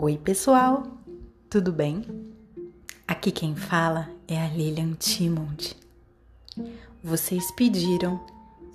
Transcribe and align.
Oi, 0.00 0.16
pessoal, 0.16 0.86
tudo 1.50 1.72
bem? 1.72 2.04
Aqui 3.04 3.32
quem 3.32 3.56
fala 3.56 4.08
é 4.28 4.40
a 4.40 4.46
Lilian 4.46 4.92
Timond. 4.92 5.74
Vocês 7.02 7.50
pediram 7.50 8.24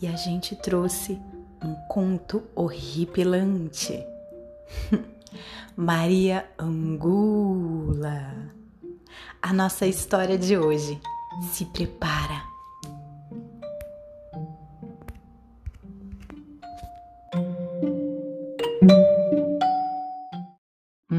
e 0.01 0.07
a 0.07 0.17
gente 0.17 0.53
trouxe 0.53 1.17
um 1.63 1.75
conto 1.87 2.43
horripilante. 2.53 4.05
Maria 5.77 6.45
Angula. 6.59 8.51
A 9.41 9.53
nossa 9.53 9.87
história 9.87 10.37
de 10.37 10.57
hoje. 10.57 10.99
Se 11.53 11.63
prepara. 11.63 12.43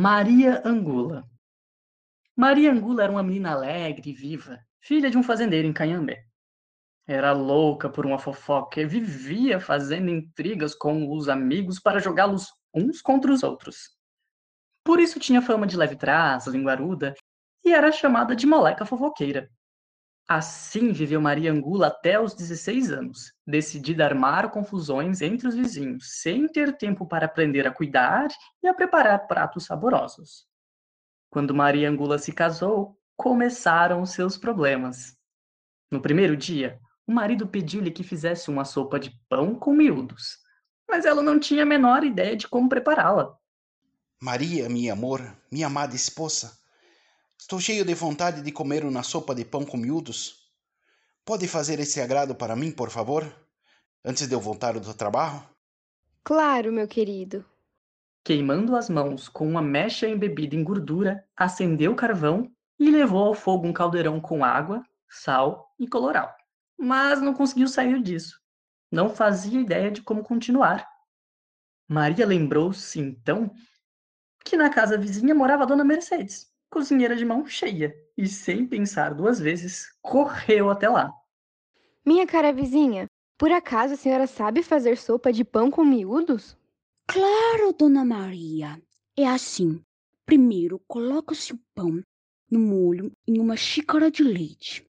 Maria 0.05 0.61
Angula. 0.67 1.25
Maria 2.37 2.71
Angula 2.71 3.05
era 3.05 3.11
uma 3.11 3.23
menina 3.23 3.53
alegre 3.53 4.11
e 4.11 4.13
viva, 4.13 4.61
filha 4.79 5.11
de 5.11 5.17
um 5.17 5.23
fazendeiro 5.23 5.67
em 5.67 5.73
Canhambé. 5.73 6.27
Era 7.07 7.33
louca 7.33 7.89
por 7.89 8.05
uma 8.05 8.19
fofoca 8.19 8.83
e 8.83 8.85
vivia 8.85 9.59
fazendo 9.59 10.11
intrigas 10.11 10.75
com 10.75 11.11
os 11.11 11.27
amigos 11.27 11.81
para 11.81 12.01
jogá-los 12.01 12.53
uns 12.75 13.01
contra 13.01 13.33
os 13.33 13.43
outros. 13.43 13.97
Por 14.85 15.01
isso 15.01 15.19
tinha 15.19 15.41
fama 15.41 15.67
de 15.67 15.75
leve 15.75 15.97
traço, 15.97 16.51
linguaruda, 16.51 17.15
e 17.65 17.73
era 17.73 17.91
chamada 17.91 18.37
de 18.37 18.47
moleca 18.47 18.85
fofoqueira. 18.85 19.51
Assim 20.27 20.91
viveu 20.91 21.21
Maria 21.21 21.53
Angula 21.53 21.89
até 21.89 22.19
os 22.19 22.33
16 22.33 22.91
anos, 22.91 23.35
decidida 23.47 24.05
a 24.05 24.07
armar 24.07 24.51
confusões 24.51 25.21
entre 25.21 25.47
os 25.47 25.55
vizinhos, 25.55 26.21
sem 26.21 26.49
ter 26.49 26.79
tempo 26.79 27.07
para 27.07 27.27
aprender 27.27 27.67
a 27.67 27.71
cuidar 27.71 28.29
e 28.63 28.67
a 28.67 28.73
preparar 28.73 29.27
pratos 29.27 29.67
saborosos. 29.67 30.47
Quando 31.29 31.55
Maria 31.55 31.91
Angula 31.91 32.19
se 32.19 32.33
casou, 32.33 32.99
começaram 33.17 34.01
os 34.01 34.11
seus 34.11 34.39
problemas. 34.39 35.15
No 35.91 36.01
primeiro 36.01 36.37
dia, 36.37 36.81
o 37.07 37.13
marido 37.13 37.47
pediu-lhe 37.47 37.91
que 37.91 38.03
fizesse 38.03 38.51
uma 38.51 38.65
sopa 38.65 38.99
de 38.99 39.11
pão 39.29 39.55
com 39.55 39.75
miúdos, 39.75 40.39
mas 40.89 41.05
ela 41.05 41.23
não 41.23 41.39
tinha 41.39 41.65
a 41.65 41.67
menor 41.67 42.03
ideia 42.03 42.35
de 42.35 42.49
como 42.49 42.69
prepará-la. 42.69 43.37
Maria, 44.23 44.71
minha 44.71 44.95
amor, 44.95 45.21
minha 45.53 45.67
amada 45.67 45.95
esposa, 45.95 46.57
Estou 47.45 47.61
cheio 47.61 47.85
de 47.85 47.93
vontade 47.93 48.41
de 48.41 48.51
comer 48.51 48.87
uma 48.87 49.03
sopa 49.03 49.35
de 49.35 49.45
pão 49.45 49.67
com 49.67 49.77
miúdos. 49.77 50.51
Pode 51.27 51.47
fazer 51.47 51.79
esse 51.79 52.01
agrado 52.01 52.35
para 52.35 52.57
mim, 52.57 52.73
por 52.73 52.89
favor? 52.89 53.23
Antes 54.03 54.27
de 54.27 54.35
eu 54.35 54.41
voltar 54.41 54.81
do 54.81 54.95
trabalho? 54.95 55.47
Claro, 56.25 56.73
meu 56.73 56.89
querido. 56.89 57.45
Queimando 58.25 58.75
as 58.75 58.89
mãos 58.89 59.29
com 59.29 59.47
uma 59.47 59.61
mecha 59.61 60.09
embebida 60.09 60.57
em 60.57 60.65
gordura, 60.65 61.23
acendeu 61.37 61.93
o 61.93 61.95
carvão 61.95 62.51
e 62.79 62.91
levou 62.91 63.27
ao 63.27 63.35
fogo 63.35 63.67
um 63.67 63.75
caldeirão 63.75 64.23
com 64.23 64.43
água, 64.43 64.83
sal 65.07 65.71
e 65.79 65.87
coloral. 65.87 66.35
Mas 66.79 67.21
não 67.21 67.35
conseguiu 67.35 67.69
sair 67.69 68.03
disso. 68.03 68.41
Não 68.91 69.11
fazia 69.11 69.61
ideia 69.61 69.91
de 69.91 70.01
como 70.01 70.25
continuar. 70.25 70.89
Maria 71.87 72.25
lembrou-se, 72.25 72.99
então, 72.99 73.55
que 74.43 74.57
na 74.57 74.71
casa 74.71 74.97
vizinha 74.97 75.35
morava 75.35 75.65
a 75.65 75.67
dona 75.67 75.85
Mercedes, 75.85 76.54
cozinheira 76.75 77.15
de 77.15 77.25
mão 77.25 77.47
cheia, 77.47 77.95
e 78.19 78.27
sem 78.27 78.67
pensar 78.67 79.15
duas 79.15 79.39
vezes, 79.39 79.97
correu 80.03 80.71
até 80.71 80.89
lá. 80.89 81.13
Minha 82.05 82.27
cara 82.27 82.53
vizinha, 82.53 83.07
por 83.39 83.53
acaso 83.53 83.95
a 83.95 83.97
senhora 83.97 84.27
sabe 84.27 84.61
fazer 84.61 84.97
sopa 84.97 85.33
de 85.33 85.45
pão 85.45 85.71
com 85.71 85.85
miúdos? 85.85 86.57
Claro, 87.07 87.73
dona 87.73 88.05
Maria. 88.05 88.83
É 89.17 89.25
assim. 89.27 89.81
Primeiro 90.27 90.81
coloca-se 90.89 91.53
o 91.53 91.61
pão 91.75 92.03
no 92.51 92.59
molho 92.59 93.13
em 93.27 93.39
uma 93.39 93.57
xícara 93.57 94.11
de 94.11 94.25
leite. 94.25 94.85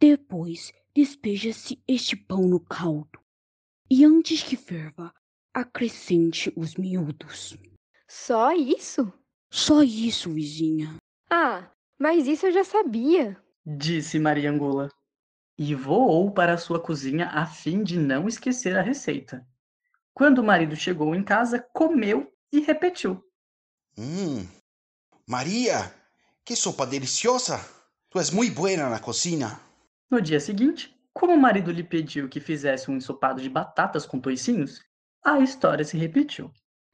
Depois 0.00 0.72
despeja-se 0.94 1.80
este 1.86 2.16
pão 2.16 2.48
no 2.48 2.58
caldo. 2.58 3.20
E 3.88 4.04
antes 4.04 4.42
que 4.42 4.56
ferva, 4.56 5.14
acrescente 5.54 6.52
os 6.56 6.74
miúdos. 6.74 7.56
Só 8.08 8.52
isso? 8.52 9.12
Só 9.50 9.82
isso, 9.82 10.32
vizinha. 10.32 10.96
Ah, 11.30 11.70
mas 11.98 12.26
isso 12.26 12.46
eu 12.46 12.52
já 12.52 12.64
sabia, 12.64 13.36
disse 13.64 14.18
Maria 14.18 14.50
Angula, 14.50 14.90
e 15.58 15.74
voou 15.74 16.30
para 16.30 16.54
a 16.54 16.58
sua 16.58 16.80
cozinha 16.80 17.26
a 17.26 17.44
fim 17.44 17.82
de 17.82 17.98
não 17.98 18.26
esquecer 18.28 18.76
a 18.76 18.82
receita. 18.82 19.46
Quando 20.14 20.38
o 20.38 20.44
marido 20.44 20.74
chegou 20.74 21.14
em 21.14 21.22
casa, 21.22 21.60
comeu 21.72 22.32
e 22.52 22.60
repetiu. 22.60 23.22
Hum, 23.96 24.46
Maria, 25.28 25.92
que 26.44 26.56
sopa 26.56 26.86
deliciosa! 26.86 27.58
Tu 28.10 28.18
és 28.18 28.30
muito 28.30 28.54
buena 28.54 28.88
na 28.88 28.98
cozinha. 28.98 29.60
No 30.10 30.22
dia 30.22 30.40
seguinte, 30.40 30.98
como 31.12 31.34
o 31.34 31.38
marido 31.38 31.70
lhe 31.70 31.84
pediu 31.84 32.28
que 32.28 32.40
fizesse 32.40 32.90
um 32.90 32.96
ensopado 32.96 33.42
de 33.42 33.50
batatas 33.50 34.06
com 34.06 34.18
toicinhos, 34.18 34.82
a 35.22 35.40
história 35.40 35.84
se 35.84 35.98
repetiu. 35.98 36.50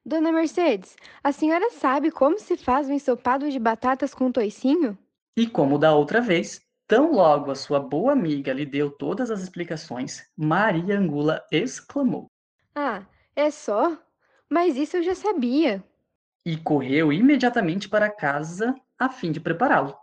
Dona 0.07 0.31
Mercedes, 0.31 0.97
a 1.23 1.33
senhora 1.33 1.71
sabe 1.71 2.11
como 2.11 2.39
se 2.39 2.59
faz 2.59 2.89
um 2.91 2.93
ensopado 2.93 3.51
de 3.51 3.59
batatas 3.59 4.15
com 4.15 4.31
toicinho? 4.31 4.99
E 5.35 5.47
como 5.47 5.79
da 5.79 5.95
outra 5.95 6.21
vez, 6.21 6.61
tão 6.87 7.13
logo 7.13 7.51
a 7.51 7.55
sua 7.55 7.81
boa 7.81 8.13
amiga 8.13 8.53
lhe 8.53 8.67
deu 8.67 8.91
todas 8.91 9.31
as 9.31 9.41
explicações, 9.41 10.31
Maria 10.37 10.99
Angula 10.99 11.43
exclamou: 11.51 12.27
Ah, 12.75 13.07
é 13.35 13.51
só? 13.51 13.99
Mas 14.51 14.77
isso 14.77 14.99
eu 14.99 15.03
já 15.03 15.15
sabia. 15.15 15.83
E 16.45 16.59
correu 16.59 17.11
imediatamente 17.11 17.89
para 17.89 18.11
casa 18.11 18.75
a 18.99 19.09
fim 19.09 19.33
de 19.33 19.41
prepará-lo. 19.41 19.97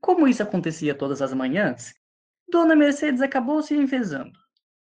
Como 0.00 0.28
isso 0.28 0.44
acontecia 0.44 0.94
todas 0.94 1.20
as 1.20 1.34
manhãs, 1.34 1.92
Dona 2.48 2.76
Mercedes 2.76 3.20
acabou 3.20 3.60
se 3.62 3.74
enfesando. 3.74 4.38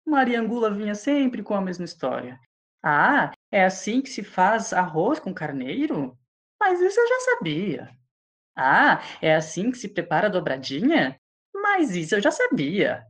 Maria 0.06 0.38
Angula 0.38 0.70
vinha 0.70 0.94
sempre 0.94 1.42
com 1.42 1.54
a 1.54 1.62
mesma 1.62 1.86
história. 1.86 2.38
Ah, 2.82 3.32
é 3.50 3.64
assim 3.64 4.00
que 4.00 4.08
se 4.08 4.22
faz 4.22 4.72
arroz 4.72 5.18
com 5.18 5.34
carneiro? 5.34 6.16
Mas 6.60 6.80
isso 6.80 6.98
eu 6.98 7.08
já 7.08 7.20
sabia. 7.20 7.90
Ah, 8.56 9.02
é 9.20 9.34
assim 9.34 9.70
que 9.70 9.78
se 9.78 9.88
prepara 9.88 10.28
a 10.28 10.30
dobradinha? 10.30 11.18
Mas 11.54 11.94
isso 11.94 12.14
eu 12.14 12.20
já 12.22 12.30
sabia. 12.30 13.04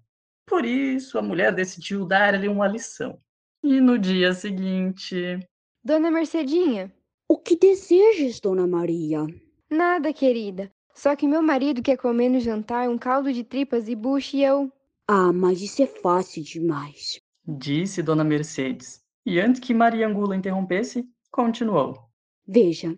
Por 0.46 0.64
isso, 0.64 1.18
a 1.18 1.22
mulher 1.22 1.52
decidiu 1.52 2.06
dar-lhe 2.06 2.48
uma 2.48 2.66
lição. 2.66 3.20
E 3.62 3.80
no 3.80 3.98
dia 3.98 4.32
seguinte. 4.32 5.38
Dona 5.84 6.10
Mercedinha. 6.10 6.92
O 7.28 7.38
que 7.38 7.56
desejas, 7.56 8.40
Dona 8.40 8.66
Maria? 8.66 9.26
Nada, 9.70 10.12
querida. 10.12 10.70
Só 10.94 11.14
que 11.14 11.26
meu 11.26 11.42
marido 11.42 11.82
quer 11.82 11.96
comer 11.96 12.28
no 12.28 12.40
jantar 12.40 12.88
um 12.88 12.96
caldo 12.96 13.32
de 13.32 13.44
tripas 13.44 13.88
e 13.88 13.94
bucho 13.94 14.36
e 14.36 14.44
eu. 14.44 14.72
Ah, 15.08 15.32
mas 15.32 15.60
isso 15.60 15.82
é 15.82 15.86
fácil 15.86 16.42
demais. 16.42 17.20
Disse 17.46 18.02
Dona 18.02 18.24
Mercedes. 18.24 19.05
E 19.28 19.40
antes 19.40 19.60
que 19.60 19.74
Maria 19.74 20.06
Angula 20.06 20.36
interrompesse, 20.36 21.04
continuou. 21.32 21.98
Veja, 22.46 22.96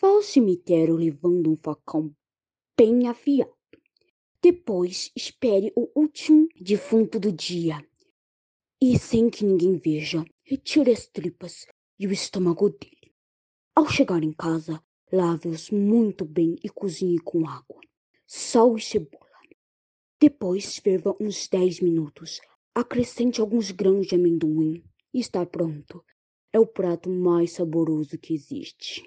vá 0.00 0.06
ao 0.06 0.22
cemitério 0.22 0.94
levando 0.94 1.50
um 1.50 1.56
facão 1.56 2.14
bem 2.78 3.08
afiado. 3.08 3.50
Depois 4.40 5.10
espere 5.16 5.72
o 5.74 5.90
último 5.92 6.46
defunto 6.54 7.18
do 7.18 7.32
dia. 7.32 7.84
E 8.80 8.96
sem 8.96 9.28
que 9.28 9.44
ninguém 9.44 9.76
veja, 9.76 10.24
retire 10.44 10.92
as 10.92 11.08
tripas 11.08 11.66
e 11.98 12.06
o 12.06 12.12
estômago 12.12 12.70
dele. 12.70 13.12
Ao 13.74 13.88
chegar 13.88 14.22
em 14.22 14.32
casa, 14.32 14.80
lave-os 15.10 15.72
muito 15.72 16.24
bem 16.24 16.54
e 16.62 16.68
cozinhe 16.68 17.18
com 17.18 17.44
água, 17.44 17.80
sal 18.24 18.76
e 18.76 18.80
cebola. 18.80 19.26
Depois 20.20 20.78
ferva 20.78 21.16
uns 21.20 21.48
10 21.48 21.80
minutos. 21.80 22.40
Acrescente 22.72 23.40
alguns 23.40 23.72
grãos 23.72 24.06
de 24.06 24.14
amendoim 24.14 24.84
está 25.20 25.44
pronto. 25.44 26.04
É 26.52 26.58
o 26.58 26.66
prato 26.66 27.10
mais 27.10 27.52
saboroso 27.52 28.18
que 28.18 28.34
existe. 28.34 29.02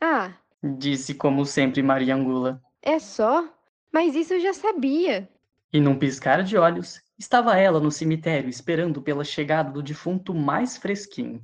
Ah, 0.00 0.38
disse 0.62 1.14
como 1.14 1.44
sempre 1.44 1.82
Maria 1.82 2.14
Angula. 2.14 2.62
É 2.80 2.98
só? 2.98 3.48
Mas 3.92 4.14
isso 4.14 4.34
eu 4.34 4.40
já 4.40 4.54
sabia. 4.54 5.28
E 5.72 5.80
num 5.80 5.98
piscar 5.98 6.42
de 6.42 6.56
olhos, 6.56 7.00
estava 7.18 7.58
ela 7.58 7.80
no 7.80 7.90
cemitério 7.90 8.48
esperando 8.48 9.02
pela 9.02 9.24
chegada 9.24 9.70
do 9.70 9.82
defunto 9.82 10.34
mais 10.34 10.76
fresquinho. 10.76 11.42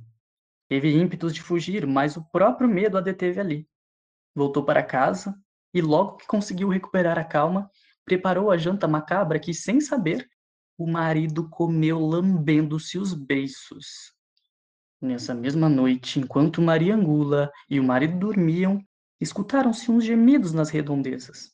Teve 0.67 0.89
ímpetos 0.89 1.33
de 1.33 1.41
fugir, 1.41 1.85
mas 1.85 2.15
o 2.17 2.23
próprio 2.23 2.67
medo 2.67 2.97
a 2.97 3.01
deteve 3.01 3.39
ali. 3.39 3.67
Voltou 4.33 4.63
para 4.63 4.81
casa 4.81 5.35
e, 5.73 5.81
logo 5.81 6.17
que 6.17 6.27
conseguiu 6.27 6.69
recuperar 6.69 7.19
a 7.19 7.23
calma, 7.23 7.69
preparou 8.05 8.49
a 8.49 8.57
janta 8.57 8.87
macabra 8.87 9.39
que, 9.39 9.53
sem 9.53 9.81
saber, 9.81 10.29
o 10.81 10.87
marido 10.87 11.47
comeu 11.47 11.99
lambendo-se 11.99 12.97
os 12.97 13.13
beiços. 13.13 14.13
Nessa 14.99 15.33
mesma 15.33 15.69
noite, 15.69 16.19
enquanto 16.19 16.61
Maria 16.61 16.95
Angula 16.95 17.51
e 17.69 17.79
o 17.79 17.83
marido 17.83 18.17
dormiam, 18.17 18.83
escutaram-se 19.19 19.91
uns 19.91 20.03
gemidos 20.03 20.53
nas 20.53 20.71
redondezas. 20.71 21.51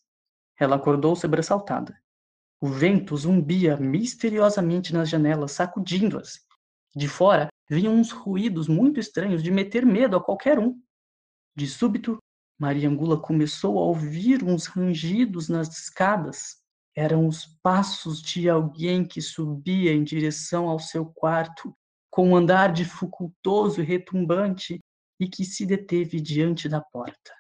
Ela 0.57 0.77
acordou 0.77 1.13
sobressaltada. 1.13 1.99
O 2.61 2.67
vento 2.69 3.17
zumbia 3.17 3.75
misteriosamente 3.75 4.93
nas 4.93 5.09
janelas, 5.09 5.51
sacudindo-as. 5.51 6.39
De 6.95 7.09
fora 7.09 7.49
vinham 7.69 7.95
uns 7.95 8.11
ruídos 8.11 8.69
muito 8.69 8.97
estranhos 8.97 9.43
de 9.43 9.51
meter 9.51 9.85
medo 9.85 10.15
a 10.15 10.23
qualquer 10.23 10.57
um. 10.57 10.81
De 11.53 11.67
súbito, 11.67 12.17
Maria 12.57 12.87
Angula 12.87 13.19
começou 13.19 13.77
a 13.77 13.83
ouvir 13.83 14.41
uns 14.41 14.67
rangidos 14.67 15.49
nas 15.49 15.67
escadas. 15.67 16.65
Eram 16.97 17.27
os 17.27 17.45
passos 17.61 18.19
de 18.23 18.49
alguém 18.49 19.05
que 19.05 19.21
subia 19.21 19.93
em 19.93 20.03
direção 20.03 20.67
ao 20.67 20.79
seu 20.79 21.05
quarto, 21.05 21.71
com 22.09 22.29
um 22.29 22.35
andar 22.35 22.73
dificultoso 22.73 23.83
e 23.83 23.85
retumbante, 23.85 24.79
e 25.19 25.27
que 25.27 25.45
se 25.45 25.63
deteve 25.63 26.19
diante 26.19 26.67
da 26.67 26.81
porta. 26.81 27.31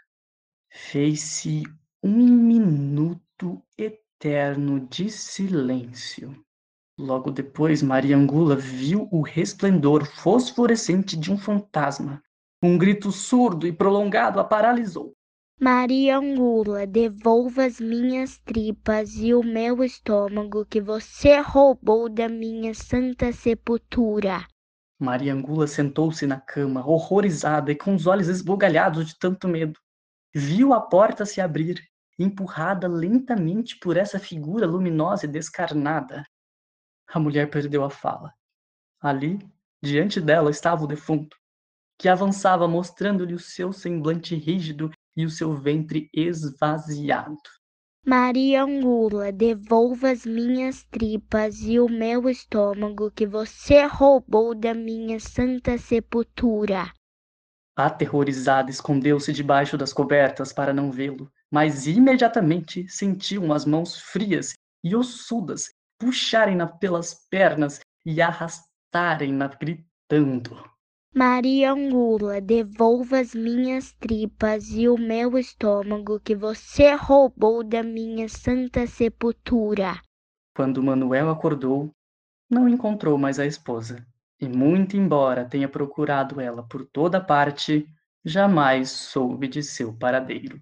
Fez-se 0.71 1.63
um 2.03 2.27
minuto 2.27 3.59
eterno 3.75 4.79
de 4.87 5.09
silêncio. 5.09 6.39
Logo 6.95 7.31
depois, 7.31 7.81
Maria 7.81 8.15
Angula 8.15 8.55
viu 8.55 9.09
o 9.11 9.23
resplendor 9.23 10.05
fosforescente 10.05 11.17
de 11.17 11.31
um 11.31 11.37
fantasma. 11.37 12.21
Um 12.61 12.77
grito 12.77 13.11
surdo 13.11 13.65
e 13.65 13.73
prolongado 13.73 14.39
a 14.39 14.43
paralisou. 14.43 15.16
Maria 15.59 16.19
Angula, 16.19 16.85
devolva 16.85 17.65
as 17.65 17.79
minhas 17.79 18.37
tripas 18.45 19.15
e 19.15 19.33
o 19.33 19.41
meu 19.41 19.83
estômago 19.83 20.63
que 20.63 20.79
você 20.79 21.39
roubou 21.39 22.07
da 22.07 22.29
minha 22.29 22.75
santa 22.75 23.33
sepultura. 23.33 24.47
Maria 24.99 25.33
Angula 25.33 25.65
sentou-se 25.65 26.27
na 26.27 26.39
cama, 26.39 26.87
horrorizada 26.87 27.71
e 27.71 27.75
com 27.75 27.95
os 27.95 28.05
olhos 28.05 28.27
esbugalhados 28.27 29.07
de 29.07 29.17
tanto 29.17 29.47
medo. 29.47 29.79
Viu 30.31 30.75
a 30.75 30.79
porta 30.79 31.25
se 31.25 31.41
abrir, 31.41 31.83
empurrada 32.19 32.87
lentamente 32.87 33.79
por 33.79 33.97
essa 33.97 34.19
figura 34.19 34.67
luminosa 34.67 35.25
e 35.25 35.27
descarnada. 35.29 36.23
A 37.07 37.19
mulher 37.19 37.49
perdeu 37.49 37.83
a 37.83 37.89
fala. 37.89 38.31
Ali, 39.01 39.39
diante 39.81 40.21
dela, 40.21 40.51
estava 40.51 40.83
o 40.83 40.87
defunto, 40.87 41.35
que 41.97 42.07
avançava 42.07 42.67
mostrando-lhe 42.67 43.33
o 43.33 43.39
seu 43.39 43.73
semblante 43.73 44.35
rígido 44.35 44.91
e 45.17 45.25
o 45.25 45.29
seu 45.29 45.53
ventre 45.55 46.09
esvaziado. 46.13 47.35
Maria 48.05 48.63
Angula, 48.63 49.33
devolva 49.33 50.11
as 50.11 50.25
minhas 50.25 50.85
tripas 50.85 51.59
e 51.59 51.77
o 51.77 51.89
meu 51.89 52.29
estômago 52.29 53.11
que 53.11 53.27
você 53.27 53.85
roubou 53.85 54.55
da 54.55 54.73
minha 54.73 55.19
santa 55.19 55.77
sepultura. 55.77 56.93
Aterrorizada, 57.75 58.71
escondeu-se 58.71 59.33
debaixo 59.33 59.77
das 59.77 59.91
cobertas 59.91 60.53
para 60.53 60.73
não 60.73 60.89
vê-lo, 60.89 61.29
mas 61.51 61.85
imediatamente 61.85 62.87
sentiu 62.87 63.51
as 63.51 63.65
mãos 63.65 63.99
frias 63.99 64.53
e 64.83 64.95
ossudas 64.95 65.69
puxarem-na 65.99 66.67
pelas 66.67 67.27
pernas 67.29 67.81
e 68.05 68.21
arrastarem-na 68.21 69.47
gritando. 69.47 70.76
Maria 71.17 71.71
Angula, 71.71 72.39
devolva 72.39 73.19
as 73.19 73.33
minhas 73.33 73.91
tripas 73.93 74.69
e 74.69 74.87
o 74.87 74.99
meu 74.99 75.35
estômago 75.35 76.19
que 76.19 76.35
você 76.35 76.93
roubou 76.93 77.63
da 77.63 77.81
minha 77.81 78.29
santa 78.29 78.85
sepultura. 78.85 79.99
Quando 80.55 80.83
Manuel 80.83 81.31
acordou, 81.31 81.91
não 82.47 82.69
encontrou 82.69 83.17
mais 83.17 83.39
a 83.39 83.47
esposa. 83.47 84.05
E 84.39 84.47
muito 84.47 84.95
embora 84.95 85.43
tenha 85.43 85.67
procurado 85.67 86.39
ela 86.39 86.61
por 86.61 86.85
toda 86.85 87.19
parte, 87.19 87.87
jamais 88.23 88.91
soube 88.91 89.47
de 89.47 89.63
seu 89.63 89.91
paradeiro. 89.97 90.61